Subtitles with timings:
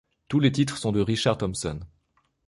[0.29, 1.79] Tous les titres sont de Richard Thompson.